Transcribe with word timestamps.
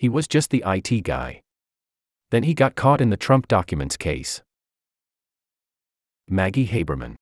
He 0.00 0.08
was 0.08 0.26
just 0.26 0.48
the 0.48 0.64
IT 0.66 1.02
guy. 1.02 1.42
Then 2.30 2.44
he 2.44 2.54
got 2.54 2.74
caught 2.74 3.02
in 3.02 3.10
the 3.10 3.18
Trump 3.18 3.46
documents 3.48 3.98
case. 3.98 4.40
Maggie 6.26 6.68
Haberman. 6.68 7.16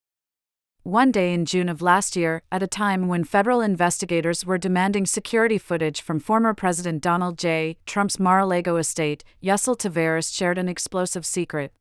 One 0.85 1.11
day 1.11 1.35
in 1.35 1.45
June 1.45 1.69
of 1.69 1.83
last 1.83 2.15
year, 2.15 2.45
at 2.53 2.63
a 2.63 2.69
time 2.69 3.09
when 3.09 3.25
federal 3.25 3.61
investigators 3.61 4.47
were 4.47 4.59
demanding 4.59 5.07
security 5.07 5.59
footage 5.59 6.01
from 6.01 6.21
former 6.21 6.55
President 6.55 7.03
Donald 7.03 7.37
J. 7.37 7.79
Trump's 7.85 8.21
Mar 8.21 8.39
a 8.39 8.47
Lago 8.47 8.77
estate, 8.77 9.25
Yuscil 9.43 9.77
Taveras 9.77 10.33
shared 10.33 10.57
an 10.57 10.69
explosive 10.69 11.27
secret. 11.27 11.73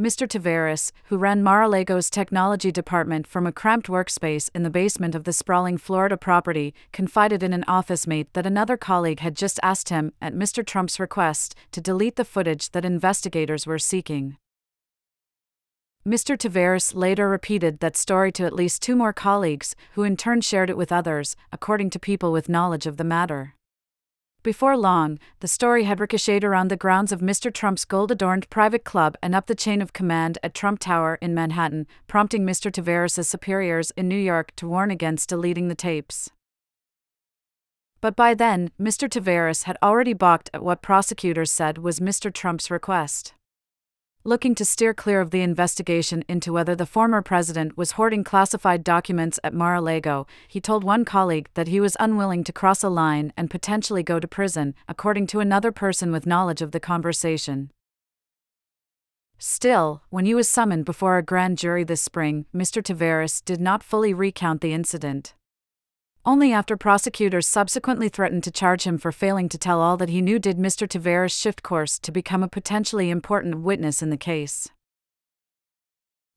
Mr. 0.00 0.26
Taveras, 0.26 0.92
who 1.04 1.18
ran 1.18 1.42
Mar 1.42 1.60
a 1.60 1.68
Lago's 1.68 2.08
technology 2.08 2.72
department 2.72 3.26
from 3.26 3.46
a 3.46 3.52
cramped 3.52 3.86
workspace 3.86 4.48
in 4.54 4.62
the 4.62 4.70
basement 4.70 5.14
of 5.14 5.24
the 5.24 5.32
sprawling 5.32 5.76
Florida 5.76 6.16
property, 6.16 6.72
confided 6.90 7.42
in 7.42 7.52
an 7.52 7.64
office 7.68 8.06
mate 8.06 8.32
that 8.32 8.46
another 8.46 8.78
colleague 8.78 9.20
had 9.20 9.36
just 9.36 9.60
asked 9.62 9.90
him, 9.90 10.14
at 10.22 10.34
Mr. 10.34 10.64
Trump's 10.64 10.98
request, 10.98 11.54
to 11.72 11.82
delete 11.82 12.16
the 12.16 12.24
footage 12.24 12.70
that 12.70 12.86
investigators 12.86 13.66
were 13.66 13.78
seeking. 13.78 14.38
Mr. 16.08 16.34
Taveras 16.34 16.94
later 16.94 17.28
repeated 17.28 17.80
that 17.80 17.94
story 17.94 18.32
to 18.32 18.44
at 18.44 18.54
least 18.54 18.80
two 18.80 18.96
more 18.96 19.12
colleagues, 19.12 19.76
who 19.92 20.02
in 20.02 20.16
turn 20.16 20.40
shared 20.40 20.70
it 20.70 20.78
with 20.78 20.90
others, 20.90 21.36
according 21.52 21.90
to 21.90 21.98
people 21.98 22.32
with 22.32 22.48
knowledge 22.48 22.86
of 22.86 22.96
the 22.96 23.04
matter. 23.04 23.54
Before 24.42 24.74
long, 24.74 25.18
the 25.40 25.48
story 25.48 25.84
had 25.84 26.00
ricocheted 26.00 26.44
around 26.44 26.68
the 26.68 26.76
grounds 26.76 27.12
of 27.12 27.20
Mr. 27.20 27.52
Trump's 27.52 27.84
gold 27.84 28.10
adorned 28.10 28.48
private 28.48 28.84
club 28.84 29.14
and 29.22 29.34
up 29.34 29.46
the 29.46 29.54
chain 29.54 29.82
of 29.82 29.92
command 29.92 30.38
at 30.42 30.54
Trump 30.54 30.78
Tower 30.78 31.18
in 31.20 31.34
Manhattan, 31.34 31.86
prompting 32.06 32.46
Mr. 32.46 32.72
Taveras' 32.72 33.26
superiors 33.26 33.90
in 33.98 34.08
New 34.08 34.18
York 34.18 34.56
to 34.56 34.66
warn 34.66 34.90
against 34.90 35.28
deleting 35.28 35.68
the 35.68 35.74
tapes. 35.74 36.30
But 38.00 38.16
by 38.16 38.32
then, 38.32 38.70
Mr. 38.80 39.10
Taveras 39.10 39.64
had 39.64 39.76
already 39.82 40.14
balked 40.14 40.48
at 40.54 40.62
what 40.62 40.80
prosecutors 40.80 41.52
said 41.52 41.76
was 41.76 42.00
Mr. 42.00 42.32
Trump's 42.32 42.70
request. 42.70 43.34
Looking 44.22 44.54
to 44.56 44.66
steer 44.66 44.92
clear 44.92 45.22
of 45.22 45.30
the 45.30 45.40
investigation 45.40 46.24
into 46.28 46.52
whether 46.52 46.76
the 46.76 46.84
former 46.84 47.22
president 47.22 47.78
was 47.78 47.92
hoarding 47.92 48.22
classified 48.22 48.84
documents 48.84 49.40
at 49.42 49.54
Mar 49.54 49.76
a 49.76 49.80
Lago, 49.80 50.26
he 50.46 50.60
told 50.60 50.84
one 50.84 51.06
colleague 51.06 51.48
that 51.54 51.68
he 51.68 51.80
was 51.80 51.96
unwilling 51.98 52.44
to 52.44 52.52
cross 52.52 52.84
a 52.84 52.90
line 52.90 53.32
and 53.34 53.50
potentially 53.50 54.02
go 54.02 54.20
to 54.20 54.28
prison, 54.28 54.74
according 54.86 55.26
to 55.28 55.40
another 55.40 55.72
person 55.72 56.12
with 56.12 56.26
knowledge 56.26 56.60
of 56.60 56.72
the 56.72 56.80
conversation. 56.80 57.70
Still, 59.38 60.02
when 60.10 60.26
he 60.26 60.34
was 60.34 60.50
summoned 60.50 60.84
before 60.84 61.16
a 61.16 61.22
grand 61.22 61.56
jury 61.56 61.82
this 61.82 62.02
spring, 62.02 62.44
Mr. 62.54 62.82
Taveras 62.82 63.42
did 63.42 63.58
not 63.58 63.82
fully 63.82 64.12
recount 64.12 64.60
the 64.60 64.74
incident. 64.74 65.32
Only 66.24 66.52
after 66.52 66.76
prosecutors 66.76 67.48
subsequently 67.48 68.10
threatened 68.10 68.44
to 68.44 68.50
charge 68.50 68.84
him 68.84 68.98
for 68.98 69.10
failing 69.10 69.48
to 69.48 69.56
tell 69.56 69.80
all 69.80 69.96
that 69.96 70.10
he 70.10 70.20
knew 70.20 70.38
did 70.38 70.58
Mr. 70.58 70.86
Taveras 70.86 71.32
shift 71.32 71.62
course 71.62 71.98
to 71.98 72.12
become 72.12 72.42
a 72.42 72.48
potentially 72.48 73.08
important 73.08 73.60
witness 73.60 74.02
in 74.02 74.10
the 74.10 74.18
case. 74.18 74.68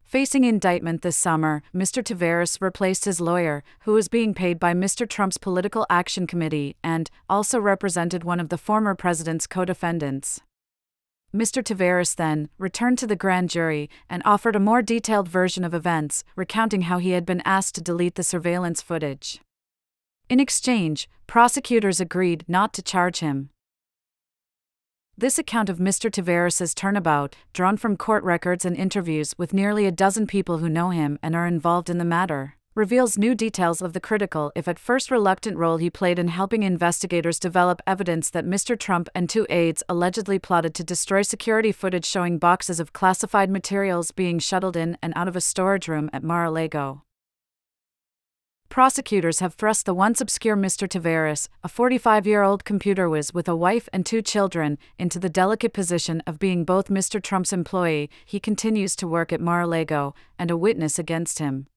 Facing 0.06 0.46
indictment 0.46 1.02
this 1.02 1.18
summer, 1.18 1.64
Mr. 1.76 2.02
Taveras 2.02 2.62
replaced 2.62 3.04
his 3.04 3.20
lawyer, 3.20 3.62
who 3.82 3.94
was 3.94 4.08
being 4.08 4.34
paid 4.34 4.58
by 4.58 4.74
Mr. 4.74 5.10
Trump's 5.10 5.38
Political 5.38 5.86
Action 5.90 6.28
Committee 6.28 6.78
and 6.82 7.10
also 7.30 7.60
represented 7.60 8.24
one 8.24 8.40
of 8.40 8.48
the 8.50 8.58
former 8.58 8.96
president's 8.96 9.48
co 9.48 9.66
defendants. 9.66 10.40
Mr. 11.36 11.62
Taveras 11.62 12.16
then 12.16 12.48
returned 12.58 13.00
to 13.00 13.08
the 13.08 13.18
grand 13.18 13.50
jury 13.50 13.90
and 14.08 14.22
offered 14.24 14.56
a 14.56 14.60
more 14.62 14.82
detailed 14.82 15.28
version 15.28 15.66
of 15.66 15.74
events, 15.74 16.24
recounting 16.38 16.84
how 16.84 17.00
he 17.00 17.12
had 17.12 17.26
been 17.26 17.42
asked 17.44 17.76
to 17.76 17.82
delete 17.82 18.16
the 18.16 18.24
surveillance 18.24 18.82
footage. 18.82 19.42
In 20.30 20.40
exchange, 20.40 21.10
prosecutors 21.28 22.00
agreed 22.00 22.46
not 22.48 22.74
to 22.74 22.82
charge 22.82 23.20
him. 23.20 23.50
This 25.18 25.38
account 25.38 25.70
of 25.70 25.78
Mr. 25.78 26.10
Taveras' 26.10 26.74
turnabout, 26.74 27.36
drawn 27.54 27.78
from 27.78 27.98
court 27.98 28.24
records 28.24 28.66
and 28.66 28.76
interviews 28.76 29.36
with 29.38 29.54
nearly 29.54 29.86
a 29.86 29.92
dozen 29.92 30.26
people 30.26 30.58
who 30.58 30.70
know 30.70 30.90
him 30.90 31.20
and 31.22 31.36
are 31.36 31.46
involved 31.46 31.90
in 31.90 32.00
the 32.00 32.06
matter, 32.06 32.56
reveals 32.74 33.18
new 33.18 33.36
details 33.36 33.82
of 33.82 33.94
the 33.94 34.00
critical, 34.00 34.52
if 34.56 34.68
at 34.68 34.80
first 34.80 35.12
reluctant, 35.12 35.58
role 35.58 35.78
he 35.78 35.90
played 35.90 36.18
in 36.18 36.30
helping 36.30 36.64
investigators 36.64 37.38
develop 37.38 37.82
evidence 37.86 38.32
that 38.32 38.46
Mr. 38.46 38.80
Trump 38.80 39.10
and 39.14 39.30
two 39.30 39.46
aides 39.50 39.84
allegedly 39.88 40.40
plotted 40.40 40.74
to 40.74 40.84
destroy 40.84 41.22
security 41.22 41.72
footage 41.72 42.06
showing 42.06 42.40
boxes 42.40 42.80
of 42.80 42.94
classified 42.94 43.52
materials 43.52 44.12
being 44.12 44.40
shuttled 44.40 44.76
in 44.76 44.98
and 45.04 45.14
out 45.16 45.28
of 45.28 45.36
a 45.36 45.42
storage 45.42 45.88
room 45.88 46.10
at 46.12 46.24
Mar 46.24 46.46
a 46.46 46.52
Lago 46.52 47.04
prosecutors 48.74 49.40
have 49.40 49.54
thrust 49.54 49.86
the 49.86 49.94
once 49.94 50.20
obscure 50.20 50.58
Mr. 50.58 50.90
Taveras, 50.90 51.48
a 51.64 51.68
45 51.68 52.26
year 52.26 52.42
old 52.42 52.66
computer 52.66 53.08
whiz 53.08 53.32
with 53.32 53.48
a 53.48 53.56
wife 53.56 53.88
and 53.94 54.04
two 54.04 54.20
children, 54.20 54.80
into 54.98 55.20
the 55.20 55.30
delicate 55.30 55.74
position 55.74 56.24
of 56.26 56.40
being 56.40 56.66
both 56.66 56.88
Mr. 56.88 57.22
Trump's 57.22 57.54
employee, 57.54 58.10
he 58.26 58.40
continues 58.40 58.96
to 58.96 59.08
work 59.08 59.32
at 59.32 59.40
Mar 59.40 59.62
a 59.62 59.68
Lago, 59.68 60.16
and 60.40 60.50
a 60.50 60.58
witness 60.58 60.98
against 60.98 61.38
him. 61.38 61.68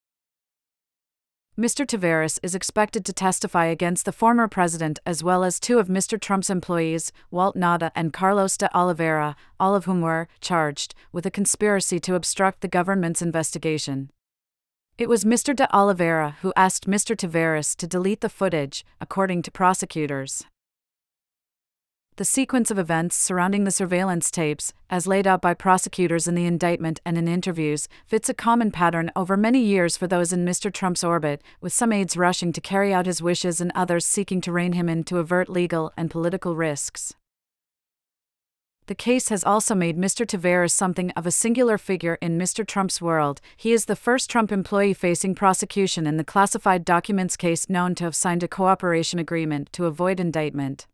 Mr. 1.59 1.87
Taveras 1.87 2.39
is 2.43 2.55
expected 2.55 3.05
to 3.05 3.13
testify 3.13 3.67
against 3.67 4.07
the 4.07 4.11
former 4.11 4.49
president 4.49 4.99
as 5.05 5.23
well 5.23 5.45
as 5.45 5.61
two 5.61 5.79
of 5.79 5.89
Mr. 5.89 6.19
Trump's 6.19 6.49
employees, 6.49 7.13
Walt 7.31 7.57
Nauta 7.57 7.91
and 7.95 8.15
Carlos 8.15 8.57
de 8.57 8.75
Oliveira, 8.75 9.37
all 9.61 9.75
of 9.75 9.85
whom 9.85 10.01
were 10.01 10.29
charged 10.41 10.95
with 11.13 11.27
a 11.27 11.31
conspiracy 11.31 12.01
to 12.01 12.15
obstruct 12.15 12.63
the 12.63 12.69
government's 12.69 13.21
investigation. 13.21 14.11
It 14.99 15.11
was 15.11 15.25
Mr. 15.25 15.55
de 15.55 15.69
Oliveira 15.77 16.39
who 16.41 16.55
asked 16.57 16.89
Mr. 16.89 17.15
Taveras 17.15 17.77
to 17.77 17.87
delete 17.87 18.23
the 18.23 18.31
footage, 18.31 18.83
according 18.99 19.43
to 19.43 19.51
prosecutors. 19.51 20.45
The 22.17 22.25
sequence 22.25 22.71
of 22.71 22.79
events 22.79 23.15
surrounding 23.15 23.65
the 23.65 23.71
surveillance 23.71 24.31
tapes, 24.31 24.73
as 24.89 25.07
laid 25.07 25.27
out 25.27 25.43
by 25.43 25.53
prosecutors 25.53 26.27
in 26.27 26.35
the 26.35 26.47
indictment 26.47 27.01
and 27.05 27.19
in 27.19 27.29
interviews, 27.29 27.89
fits 28.07 28.31
a 28.31 28.35
common 28.35 28.71
pattern 28.71 29.13
over 29.15 29.37
many 29.37 29.61
years 29.61 29.99
for 29.99 30.07
those 30.07 30.33
in 30.33 30.47
Mr. 30.47 30.73
Trump's 30.73 31.05
orbit, 31.05 31.43
with 31.61 31.75
some 31.75 31.93
aides 31.93 32.17
rushing 32.17 32.51
to 32.55 32.63
carry 32.63 32.95
out 32.95 33.05
his 33.05 33.21
wishes 33.21 33.61
and 33.61 33.73
others 33.75 34.07
seeking 34.07 34.41
to 34.41 34.51
rein 34.51 34.73
him 34.73 34.89
in 34.89 35.05
to 35.05 35.19
avert 35.19 35.51
legal 35.51 35.93
and 35.99 36.11
political 36.11 36.57
risks. 36.57 37.15
The 38.87 38.95
case 38.95 39.31
has 39.31 39.43
also 39.43 39.75
made 39.75 39.99
Mr. 39.99 40.25
Taveras 40.25 40.71
something 40.71 41.11
of 41.13 41.27
a 41.27 41.33
singular 41.33 41.77
figure 41.77 42.19
in 42.21 42.39
Mr. 42.39 42.65
Trump's 42.65 43.03
world. 43.03 43.41
He 43.57 43.73
is 43.73 43.87
the 43.87 43.97
first 43.97 44.31
Trump 44.31 44.53
employee 44.53 44.95
facing 44.95 45.35
prosecution 45.35 46.07
in 46.07 46.19
the 46.19 46.25
classified 46.25 46.85
documents 46.85 47.37
case 47.37 47.69
known 47.69 47.97
to 47.97 48.05
have 48.05 48.15
signed 48.15 48.45
a 48.45 48.49
cooperation 48.49 49.19
agreement 49.19 49.73
to 49.73 49.87
avoid 49.87 50.21
indictment. 50.21 50.87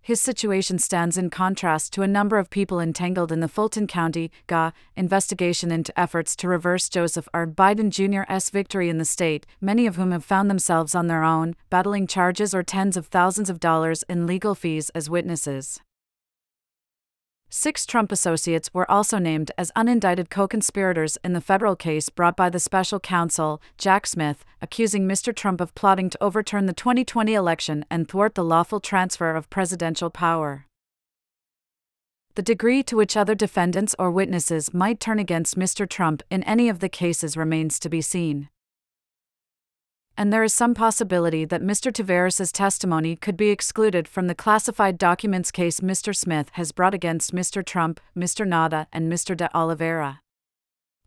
His 0.00 0.22
situation 0.22 0.78
stands 0.78 1.18
in 1.18 1.28
contrast 1.28 1.92
to 1.92 2.02
a 2.02 2.08
number 2.08 2.38
of 2.38 2.48
people 2.48 2.80
entangled 2.80 3.30
in 3.30 3.40
the 3.40 3.46
Fulton 3.46 3.86
County 3.86 4.32
GA 4.48 4.72
investigation 4.96 5.70
into 5.70 5.98
efforts 6.00 6.34
to 6.36 6.48
reverse 6.48 6.88
Joseph 6.88 7.28
R. 7.34 7.46
Biden 7.46 7.90
Jr.'s 7.90 8.48
victory 8.48 8.88
in 8.88 8.96
the 8.96 9.04
state, 9.04 9.46
many 9.60 9.86
of 9.86 9.96
whom 9.96 10.10
have 10.12 10.24
found 10.24 10.48
themselves 10.48 10.94
on 10.94 11.08
their 11.08 11.22
own, 11.22 11.54
battling 11.68 12.06
charges 12.06 12.54
or 12.54 12.62
tens 12.62 12.96
of 12.96 13.08
thousands 13.08 13.50
of 13.50 13.60
dollars 13.60 14.02
in 14.08 14.26
legal 14.26 14.54
fees 14.54 14.90
as 14.90 15.10
witnesses. 15.10 15.80
Six 17.54 17.84
Trump 17.84 18.10
associates 18.10 18.72
were 18.72 18.90
also 18.90 19.18
named 19.18 19.50
as 19.58 19.70
unindicted 19.76 20.30
co 20.30 20.48
conspirators 20.48 21.18
in 21.22 21.34
the 21.34 21.40
federal 21.42 21.76
case 21.76 22.08
brought 22.08 22.34
by 22.34 22.48
the 22.48 22.58
special 22.58 22.98
counsel, 22.98 23.60
Jack 23.76 24.06
Smith, 24.06 24.42
accusing 24.62 25.06
Mr. 25.06 25.36
Trump 25.36 25.60
of 25.60 25.74
plotting 25.74 26.08
to 26.08 26.22
overturn 26.22 26.64
the 26.64 26.72
2020 26.72 27.34
election 27.34 27.84
and 27.90 28.08
thwart 28.08 28.36
the 28.36 28.42
lawful 28.42 28.80
transfer 28.80 29.36
of 29.36 29.50
presidential 29.50 30.08
power. 30.08 30.64
The 32.36 32.42
degree 32.42 32.82
to 32.84 32.96
which 32.96 33.18
other 33.18 33.34
defendants 33.34 33.94
or 33.98 34.10
witnesses 34.10 34.72
might 34.72 34.98
turn 34.98 35.18
against 35.18 35.58
Mr. 35.58 35.86
Trump 35.86 36.22
in 36.30 36.42
any 36.44 36.70
of 36.70 36.78
the 36.78 36.88
cases 36.88 37.36
remains 37.36 37.78
to 37.80 37.90
be 37.90 38.00
seen 38.00 38.48
and 40.22 40.32
there 40.32 40.44
is 40.44 40.54
some 40.54 40.72
possibility 40.72 41.44
that 41.44 41.64
Mr. 41.64 41.90
Taveras' 41.90 42.52
testimony 42.52 43.16
could 43.16 43.36
be 43.36 43.50
excluded 43.50 44.06
from 44.06 44.28
the 44.28 44.36
classified 44.36 44.96
documents 44.96 45.50
case 45.50 45.80
Mr. 45.80 46.14
Smith 46.14 46.48
has 46.52 46.70
brought 46.70 46.94
against 46.94 47.34
Mr. 47.34 47.66
Trump, 47.66 47.98
Mr. 48.16 48.46
Nauta, 48.46 48.86
and 48.92 49.12
Mr. 49.12 49.36
de 49.36 49.50
Oliveira. 49.52 50.20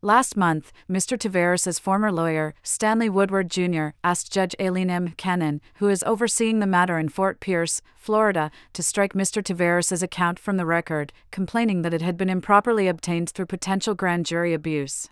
Last 0.01 0.35
month, 0.35 0.73
Mr. 0.89 1.17
Taveras' 1.17 1.79
former 1.79 2.11
lawyer, 2.11 2.55
Stanley 2.61 3.07
Woodward 3.07 3.49
Jr., 3.49 3.91
asked 4.03 4.33
Judge 4.33 4.53
Aileen 4.59 4.89
M. 4.89 5.13
Cannon, 5.15 5.61
who 5.75 5.87
is 5.87 6.03
overseeing 6.03 6.59
the 6.59 6.67
matter 6.67 6.99
in 6.99 7.07
Fort 7.07 7.39
Pierce, 7.39 7.81
Florida, 7.95 8.51
to 8.73 8.83
strike 8.83 9.13
Mr. 9.13 9.41
Taveras' 9.41 10.03
account 10.03 10.39
from 10.39 10.57
the 10.57 10.65
record, 10.65 11.13
complaining 11.31 11.83
that 11.83 11.93
it 11.93 12.01
had 12.01 12.17
been 12.17 12.29
improperly 12.29 12.89
obtained 12.89 13.29
through 13.29 13.45
potential 13.45 13.95
grand 13.95 14.25
jury 14.25 14.53
abuse. 14.53 15.07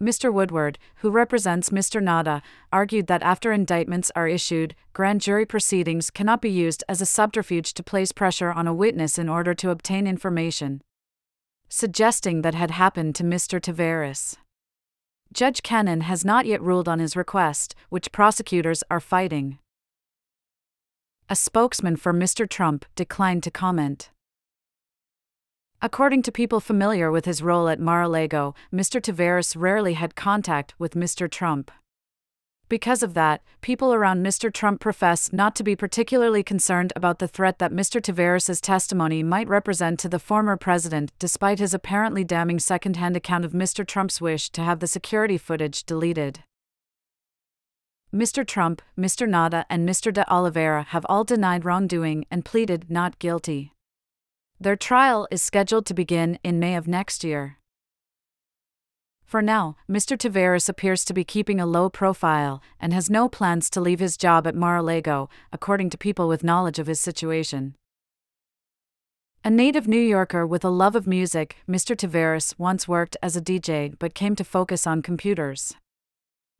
Mr. 0.00 0.32
Woodward, 0.32 0.78
who 0.96 1.10
represents 1.10 1.70
Mr. 1.70 2.02
Nauta, 2.02 2.42
argued 2.72 3.06
that 3.06 3.22
after 3.22 3.52
indictments 3.52 4.12
are 4.14 4.28
issued, 4.28 4.74
grand 4.92 5.22
jury 5.22 5.46
proceedings 5.46 6.10
cannot 6.10 6.42
be 6.42 6.50
used 6.50 6.84
as 6.88 7.00
a 7.00 7.06
subterfuge 7.06 7.72
to 7.74 7.82
place 7.82 8.12
pressure 8.12 8.52
on 8.52 8.66
a 8.66 8.74
witness 8.74 9.18
in 9.18 9.28
order 9.28 9.54
to 9.54 9.70
obtain 9.70 10.06
information. 10.06 10.82
Suggesting 11.68 12.42
that 12.42 12.54
had 12.54 12.70
happened 12.70 13.14
to 13.14 13.24
Mr. 13.24 13.60
Taveras. 13.60 14.36
Judge 15.32 15.62
Cannon 15.62 16.02
has 16.02 16.24
not 16.24 16.46
yet 16.46 16.62
ruled 16.62 16.88
on 16.88 16.98
his 16.98 17.16
request, 17.16 17.74
which 17.88 18.12
prosecutors 18.12 18.84
are 18.90 19.00
fighting. 19.00 19.58
A 21.28 21.34
spokesman 21.34 21.96
for 21.96 22.12
Mr. 22.12 22.48
Trump 22.48 22.84
declined 22.94 23.42
to 23.42 23.50
comment. 23.50 24.10
According 25.82 26.22
to 26.22 26.32
people 26.32 26.60
familiar 26.60 27.10
with 27.10 27.26
his 27.26 27.42
role 27.42 27.68
at 27.68 27.78
Mar 27.78 28.02
a 28.02 28.08
Lago, 28.08 28.54
Mr. 28.72 29.00
Taveras 29.00 29.54
rarely 29.56 29.92
had 29.92 30.16
contact 30.16 30.74
with 30.78 30.94
Mr. 30.94 31.30
Trump. 31.30 31.70
Because 32.68 33.02
of 33.02 33.14
that, 33.14 33.42
people 33.60 33.92
around 33.92 34.24
Mr. 34.24 34.52
Trump 34.52 34.80
profess 34.80 35.32
not 35.32 35.54
to 35.54 35.62
be 35.62 35.76
particularly 35.76 36.42
concerned 36.42 36.92
about 36.96 37.20
the 37.20 37.28
threat 37.28 37.58
that 37.58 37.72
Mr. 37.72 38.00
Taveras' 38.00 38.60
testimony 38.60 39.22
might 39.22 39.48
represent 39.48 40.00
to 40.00 40.08
the 40.08 40.18
former 40.18 40.56
president, 40.56 41.12
despite 41.18 41.60
his 41.60 41.74
apparently 41.74 42.24
damning 42.24 42.58
second-hand 42.58 43.14
account 43.14 43.44
of 43.44 43.52
Mr. 43.52 43.86
Trump's 43.86 44.20
wish 44.20 44.50
to 44.50 44.62
have 44.62 44.80
the 44.80 44.88
security 44.88 45.38
footage 45.38 45.84
deleted. 45.84 46.40
Mr. 48.12 48.46
Trump, 48.46 48.82
Mr. 48.98 49.28
Nauta, 49.28 49.64
and 49.68 49.86
Mr. 49.86 50.12
de 50.12 50.28
Oliveira 50.32 50.84
have 50.88 51.06
all 51.08 51.22
denied 51.22 51.64
wrongdoing 51.64 52.24
and 52.30 52.44
pleaded 52.44 52.90
not 52.90 53.18
guilty. 53.18 53.74
Their 54.58 54.76
trial 54.76 55.28
is 55.30 55.42
scheduled 55.42 55.84
to 55.86 55.94
begin 55.94 56.38
in 56.42 56.58
May 56.58 56.76
of 56.76 56.88
next 56.88 57.22
year. 57.22 57.58
For 59.22 59.42
now, 59.42 59.76
Mr. 59.86 60.16
Taveras 60.16 60.68
appears 60.68 61.04
to 61.04 61.12
be 61.12 61.24
keeping 61.24 61.60
a 61.60 61.66
low 61.66 61.90
profile 61.90 62.62
and 62.80 62.94
has 62.94 63.10
no 63.10 63.28
plans 63.28 63.68
to 63.70 63.80
leave 63.80 64.00
his 64.00 64.16
job 64.16 64.46
at 64.46 64.54
Mar 64.54 64.76
a 64.76 64.82
Lago, 64.82 65.28
according 65.52 65.90
to 65.90 65.98
people 65.98 66.26
with 66.26 66.44
knowledge 66.44 66.78
of 66.78 66.86
his 66.86 67.00
situation. 67.00 67.74
A 69.44 69.50
native 69.50 69.86
New 69.86 70.00
Yorker 70.00 70.46
with 70.46 70.64
a 70.64 70.70
love 70.70 70.96
of 70.96 71.06
music, 71.06 71.56
Mr. 71.68 71.94
Taveras 71.94 72.58
once 72.58 72.88
worked 72.88 73.16
as 73.22 73.36
a 73.36 73.42
DJ 73.42 73.94
but 73.98 74.14
came 74.14 74.36
to 74.36 74.44
focus 74.44 74.86
on 74.86 75.02
computers. 75.02 75.74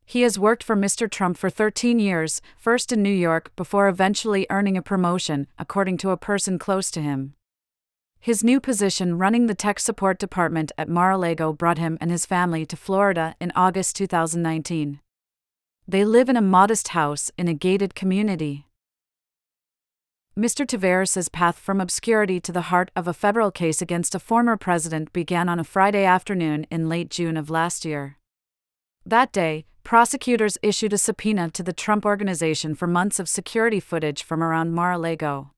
He 0.05 0.21
has 0.23 0.39
worked 0.39 0.63
for 0.63 0.77
Mr. 0.77 1.11
Trump 1.11 1.39
for 1.39 1.49
13 1.49 1.99
years, 1.99 2.43
first 2.59 2.93
in 2.93 3.03
New 3.03 3.09
York 3.09 3.53
before 3.57 3.89
eventually 3.89 4.47
earning 4.51 4.77
a 4.77 4.83
promotion, 4.83 5.47
according 5.59 5.97
to 5.99 6.11
a 6.11 6.17
person 6.17 6.59
close 6.59 6.91
to 6.91 7.01
him. 7.01 7.35
His 8.27 8.43
new 8.43 8.59
position 8.59 9.19
running 9.19 9.47
the 9.47 9.55
tech 9.55 9.79
support 9.79 10.19
department 10.19 10.73
at 10.77 10.89
Mar-a-Lago 10.89 11.53
brought 11.53 11.79
him 11.79 11.97
and 12.01 12.11
his 12.11 12.27
family 12.27 12.67
to 12.67 12.77
Florida 12.77 13.37
in 13.41 13.53
August 13.55 13.95
2019. 13.95 14.99
They 15.87 16.05
live 16.05 16.29
in 16.29 16.37
a 16.37 16.43
modest 16.43 16.89
house 16.89 17.31
in 17.39 17.47
a 17.47 17.55
gated 17.55 17.95
community. 17.95 18.67
Mr. 20.37 20.67
Taveras' 20.67 21.31
path 21.31 21.57
from 21.57 21.81
obscurity 21.81 22.41
to 22.41 22.51
the 22.51 22.63
heart 22.63 22.91
of 22.97 23.07
a 23.07 23.15
federal 23.15 23.53
case 23.53 23.81
against 23.81 24.13
a 24.13 24.19
former 24.19 24.57
president 24.57 25.13
began 25.13 25.49
on 25.49 25.61
a 25.61 25.63
Friday 25.63 26.05
afternoon 26.05 26.67
in 26.69 26.89
late 26.89 27.11
June 27.11 27.37
of 27.37 27.49
last 27.49 27.85
year. 27.85 28.19
That 29.05 29.31
day, 29.31 29.67
prosecutors 29.85 30.59
issued 30.65 30.93
a 30.93 30.99
subpoena 30.99 31.51
to 31.53 31.63
the 31.63 31.73
Trump 31.73 32.05
Organization 32.05 32.75
for 32.75 32.89
months 32.89 33.21
of 33.21 33.29
security 33.29 33.79
footage 33.79 34.25
from 34.25 34.43
around 34.43 34.73
Mar 34.73 34.91
a 34.91 34.99
Lago. 34.99 35.53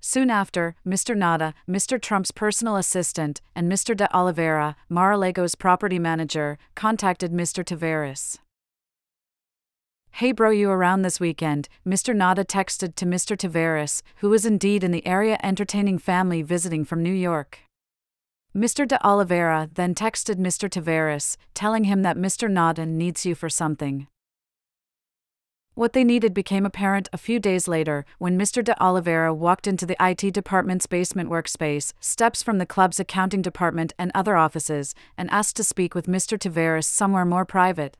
Soon 0.00 0.30
after, 0.30 0.76
Mr. 0.86 1.16
Nauta, 1.16 1.54
Mr. 1.68 2.00
Trump's 2.00 2.30
personal 2.30 2.76
assistant, 2.76 3.40
and 3.54 3.70
Mr. 3.70 3.96
de 3.96 4.08
Oliveira, 4.16 4.76
Mar-a-Lago's 4.88 5.54
property 5.54 5.98
manager, 5.98 6.56
contacted 6.74 7.32
Mr. 7.32 7.64
Taveras. 7.64 8.38
Hey 10.12 10.32
bro, 10.32 10.50
you 10.50 10.70
around 10.70 11.02
this 11.02 11.20
weekend? 11.20 11.68
Mr. 11.86 12.14
Nauta 12.14 12.44
texted 12.44 12.94
to 12.96 13.06
Mr. 13.06 13.36
Taveras, 13.36 14.02
who 14.16 14.30
was 14.30 14.44
indeed 14.44 14.82
in 14.82 14.90
the 14.90 15.06
area 15.06 15.38
entertaining 15.42 15.98
family 15.98 16.42
visiting 16.42 16.84
from 16.84 17.02
New 17.02 17.12
York. 17.12 17.60
Mr. 18.56 18.88
de 18.88 18.98
Oliveira 19.06 19.68
then 19.74 19.94
texted 19.94 20.36
Mr. 20.36 20.68
Taveras, 20.68 21.36
telling 21.54 21.84
him 21.84 22.02
that 22.02 22.16
Mr. 22.16 22.50
Nauta 22.50 22.86
needs 22.86 23.24
you 23.26 23.34
for 23.34 23.48
something. 23.48 24.08
What 25.78 25.92
they 25.92 26.02
needed 26.02 26.34
became 26.34 26.66
apparent 26.66 27.08
a 27.12 27.16
few 27.16 27.38
days 27.38 27.68
later 27.68 28.04
when 28.18 28.36
Mr. 28.36 28.64
de 28.64 28.74
Oliveira 28.82 29.32
walked 29.32 29.68
into 29.68 29.86
the 29.86 29.96
IT 30.00 30.34
department's 30.34 30.86
basement 30.86 31.30
workspace, 31.30 31.92
steps 32.00 32.42
from 32.42 32.58
the 32.58 32.66
club's 32.66 32.98
accounting 32.98 33.42
department 33.42 33.92
and 33.96 34.10
other 34.12 34.36
offices, 34.36 34.92
and 35.16 35.30
asked 35.30 35.54
to 35.54 35.62
speak 35.62 35.94
with 35.94 36.08
Mr. 36.08 36.36
Taveras 36.36 36.88
somewhere 36.88 37.24
more 37.24 37.44
private. 37.44 37.96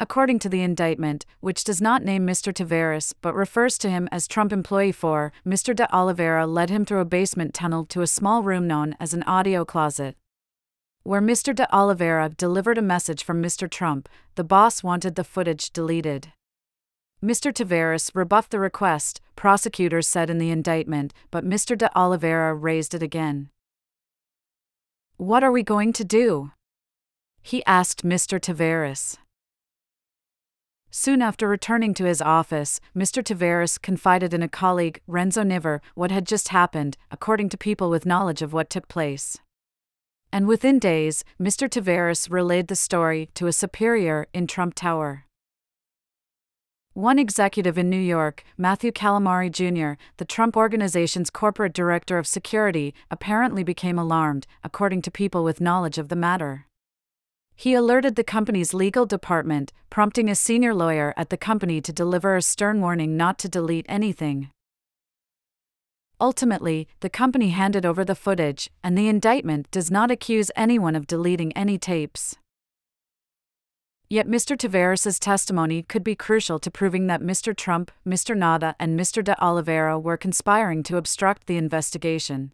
According 0.00 0.38
to 0.38 0.48
the 0.48 0.62
indictment, 0.62 1.26
which 1.40 1.62
does 1.62 1.82
not 1.82 2.02
name 2.02 2.26
Mr. 2.26 2.54
Taveras 2.54 3.12
but 3.20 3.34
refers 3.34 3.76
to 3.76 3.90
him 3.90 4.08
as 4.10 4.26
Trump 4.26 4.50
Employee 4.50 4.92
4, 4.92 5.30
Mr. 5.44 5.76
de 5.76 5.94
Oliveira 5.94 6.46
led 6.46 6.70
him 6.70 6.86
through 6.86 7.00
a 7.00 7.04
basement 7.04 7.52
tunnel 7.52 7.84
to 7.84 8.00
a 8.00 8.06
small 8.06 8.42
room 8.42 8.66
known 8.66 8.96
as 8.98 9.12
an 9.12 9.24
audio 9.24 9.62
closet 9.62 10.16
where 11.08 11.22
Mr. 11.22 11.54
de 11.54 11.66
Oliveira 11.74 12.28
delivered 12.28 12.76
a 12.76 12.82
message 12.82 13.24
from 13.24 13.42
Mr. 13.42 13.66
Trump, 13.66 14.10
the 14.34 14.44
boss 14.44 14.82
wanted 14.82 15.14
the 15.14 15.24
footage 15.24 15.70
deleted. 15.70 16.34
Mr. 17.24 17.50
Taveras 17.50 18.10
rebuffed 18.12 18.50
the 18.50 18.60
request, 18.60 19.18
prosecutors 19.34 20.06
said 20.06 20.28
in 20.28 20.36
the 20.36 20.50
indictment, 20.50 21.14
but 21.30 21.46
Mr. 21.46 21.78
de 21.78 21.90
Oliveira 21.98 22.54
raised 22.54 22.92
it 22.92 23.02
again. 23.02 23.48
What 25.16 25.42
are 25.42 25.50
we 25.50 25.62
going 25.62 25.94
to 25.94 26.04
do? 26.04 26.50
He 27.40 27.64
asked 27.64 28.04
Mr. 28.04 28.38
Taveras. 28.38 29.16
Soon 30.90 31.22
after 31.22 31.48
returning 31.48 31.94
to 31.94 32.04
his 32.04 32.20
office, 32.20 32.82
Mr. 32.94 33.24
Taveras 33.24 33.80
confided 33.80 34.34
in 34.34 34.42
a 34.42 34.48
colleague, 34.48 35.00
Renzo 35.06 35.42
Niver, 35.42 35.80
what 35.94 36.10
had 36.10 36.26
just 36.26 36.48
happened, 36.48 36.98
according 37.10 37.48
to 37.48 37.56
people 37.56 37.88
with 37.88 38.04
knowledge 38.04 38.42
of 38.42 38.52
what 38.52 38.68
took 38.68 38.88
place 38.88 39.38
and 40.32 40.46
within 40.46 40.78
days, 40.78 41.24
Mr. 41.40 41.68
Taveras 41.68 42.30
relayed 42.30 42.68
the 42.68 42.76
story 42.76 43.30
to 43.34 43.46
a 43.46 43.52
superior 43.52 44.26
in 44.32 44.46
Trump 44.46 44.74
Tower. 44.74 45.24
One 46.94 47.18
executive 47.18 47.78
in 47.78 47.88
New 47.88 48.00
York, 48.00 48.42
Matthew 48.56 48.90
Calamari 48.90 49.50
Jr., 49.50 50.00
the 50.16 50.24
Trump 50.24 50.56
Organization's 50.56 51.30
corporate 51.30 51.72
director 51.72 52.18
of 52.18 52.26
security, 52.26 52.92
apparently 53.10 53.62
became 53.62 53.98
alarmed, 53.98 54.48
according 54.64 55.02
to 55.02 55.10
people 55.10 55.44
with 55.44 55.60
knowledge 55.60 55.98
of 55.98 56.08
the 56.08 56.16
matter. 56.16 56.66
He 57.54 57.74
alerted 57.74 58.16
the 58.16 58.24
company's 58.24 58.74
legal 58.74 59.06
department, 59.06 59.72
prompting 59.90 60.28
a 60.28 60.34
senior 60.34 60.74
lawyer 60.74 61.14
at 61.16 61.30
the 61.30 61.36
company 61.36 61.80
to 61.80 61.92
deliver 61.92 62.36
a 62.36 62.42
stern 62.42 62.80
warning 62.80 63.16
not 63.16 63.38
to 63.38 63.48
delete 63.48 63.86
anything. 63.88 64.50
Ultimately, 66.20 66.88
the 67.00 67.08
company 67.08 67.50
handed 67.50 67.86
over 67.86 68.04
the 68.04 68.16
footage, 68.16 68.70
and 68.82 68.98
the 68.98 69.08
indictment 69.08 69.70
does 69.70 69.90
not 69.90 70.10
accuse 70.10 70.50
anyone 70.56 70.96
of 70.96 71.06
deleting 71.06 71.52
any 71.52 71.78
tapes. 71.78 72.36
Yet 74.10 74.26
Mr. 74.26 74.56
Taveras' 74.56 75.20
testimony 75.20 75.82
could 75.82 76.02
be 76.02 76.16
crucial 76.16 76.58
to 76.60 76.70
proving 76.70 77.06
that 77.06 77.20
Mr. 77.20 77.54
Trump, 77.54 77.92
Mr. 78.06 78.36
Nauta, 78.36 78.74
and 78.80 78.98
Mr. 78.98 79.22
de 79.22 79.40
Oliveira 79.44 79.98
were 79.98 80.16
conspiring 80.16 80.82
to 80.84 80.96
obstruct 80.96 81.46
the 81.46 81.58
investigation. 81.58 82.52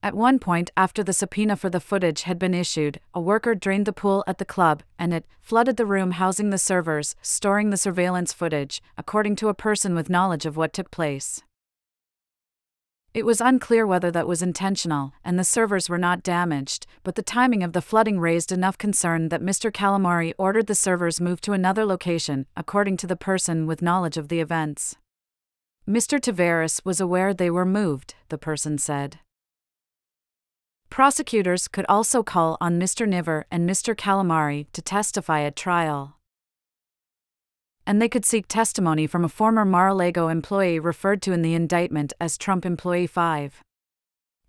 At 0.00 0.14
one 0.14 0.38
point 0.38 0.70
after 0.76 1.02
the 1.02 1.12
subpoena 1.12 1.56
for 1.56 1.70
the 1.70 1.80
footage 1.80 2.22
had 2.22 2.38
been 2.38 2.54
issued, 2.54 3.00
a 3.12 3.20
worker 3.20 3.56
drained 3.56 3.86
the 3.86 3.92
pool 3.92 4.22
at 4.28 4.38
the 4.38 4.44
club, 4.44 4.84
and 4.98 5.12
it 5.12 5.26
flooded 5.40 5.76
the 5.76 5.86
room 5.86 6.12
housing 6.12 6.50
the 6.50 6.58
servers, 6.58 7.16
storing 7.22 7.70
the 7.70 7.76
surveillance 7.76 8.32
footage, 8.32 8.80
according 8.96 9.34
to 9.36 9.48
a 9.48 9.54
person 9.54 9.96
with 9.96 10.08
knowledge 10.08 10.46
of 10.46 10.56
what 10.56 10.72
took 10.72 10.92
place. 10.92 11.42
It 13.14 13.24
was 13.24 13.40
unclear 13.40 13.86
whether 13.86 14.10
that 14.10 14.28
was 14.28 14.42
intentional, 14.42 15.12
and 15.24 15.38
the 15.38 15.44
servers 15.44 15.88
were 15.88 15.98
not 15.98 16.22
damaged, 16.22 16.86
but 17.02 17.14
the 17.14 17.22
timing 17.22 17.62
of 17.62 17.72
the 17.72 17.80
flooding 17.80 18.20
raised 18.20 18.52
enough 18.52 18.76
concern 18.76 19.30
that 19.30 19.42
Mr. 19.42 19.72
Calamari 19.72 20.34
ordered 20.38 20.66
the 20.66 20.74
servers 20.74 21.20
moved 21.20 21.42
to 21.44 21.52
another 21.52 21.86
location, 21.86 22.46
according 22.56 22.98
to 22.98 23.06
the 23.06 23.16
person 23.16 23.66
with 23.66 23.82
knowledge 23.82 24.18
of 24.18 24.28
the 24.28 24.40
events. 24.40 24.96
Mr. 25.88 26.20
Taveras 26.20 26.84
was 26.84 27.00
aware 27.00 27.32
they 27.32 27.50
were 27.50 27.64
moved, 27.64 28.14
the 28.28 28.36
person 28.36 28.76
said. 28.76 29.20
Prosecutors 30.90 31.66
could 31.66 31.86
also 31.88 32.22
call 32.22 32.58
on 32.60 32.78
Mr. 32.78 33.08
Niver 33.08 33.46
and 33.50 33.68
Mr. 33.68 33.96
Calamari 33.96 34.66
to 34.74 34.82
testify 34.82 35.40
at 35.42 35.56
trial 35.56 36.17
and 37.88 38.02
they 38.02 38.08
could 38.08 38.26
seek 38.26 38.46
testimony 38.46 39.06
from 39.06 39.24
a 39.24 39.30
former 39.30 39.64
Mar-a-Lago 39.64 40.28
employee 40.28 40.78
referred 40.78 41.22
to 41.22 41.32
in 41.32 41.40
the 41.40 41.54
indictment 41.54 42.12
as 42.20 42.36
Trump 42.36 42.66
Employee 42.66 43.06
5. 43.06 43.62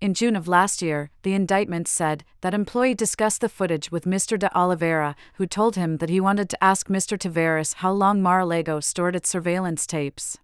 In 0.02 0.14
June 0.14 0.36
of 0.36 0.50
last 0.50 0.82
year, 0.82 1.10
the 1.24 1.34
indictment 1.34 1.88
said 1.88 2.26
that 2.42 2.54
employee 2.54 2.94
discussed 2.94 3.40
the 3.40 3.48
footage 3.48 3.94
with 3.94 4.04
Mr. 4.04 4.38
de 4.38 4.54
Oliveira, 4.54 5.16
who 5.36 5.48
told 5.48 5.78
him 5.78 5.98
that 5.98 6.10
he 6.10 6.20
wanted 6.20 6.50
to 6.50 6.62
ask 6.62 6.90
Mr. 6.90 7.18
Taveras 7.18 7.76
how 7.76 7.94
long 7.94 8.22
Mar-a-Lago 8.22 8.82
stored 8.82 9.16
its 9.16 9.30
surveillance 9.30 9.88
tapes. 9.88 10.38